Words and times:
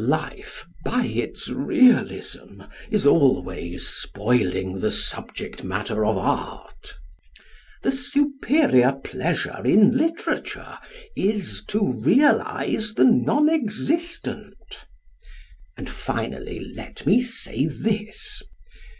Life 0.00 0.64
by 0.84 1.06
its 1.06 1.48
realism 1.48 2.62
is 2.88 3.04
always 3.04 3.84
spoiling 3.88 4.78
the 4.78 4.92
subject 4.92 5.64
matter 5.64 6.04
of 6.06 6.16
art. 6.16 6.94
The 7.82 7.90
superior 7.90 8.92
pleasure 8.92 9.60
in 9.64 9.96
literature 9.98 10.78
is 11.16 11.64
to 11.70 11.84
realise 11.94 12.94
the 12.94 13.02
non 13.06 13.48
existent. 13.48 14.84
And, 15.76 15.90
finally, 15.90 16.60
let 16.60 17.04
me 17.04 17.20
say 17.20 17.66
this. 17.66 18.40